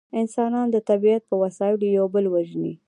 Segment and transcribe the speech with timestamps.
[0.19, 2.73] انسانان د طبیعت په وسایلو یو بل وژني